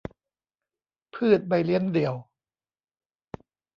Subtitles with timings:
[1.13, 2.13] พืชใบเลี้ยงเดี่ยว